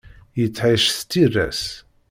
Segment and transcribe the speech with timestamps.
[0.39, 1.61] Yettεic s tira-s.